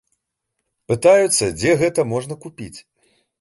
Пытаюцца, 0.91 1.49
дзе 1.59 1.75
гэта 1.83 2.07
можна 2.15 2.39
купіць. 2.47 2.73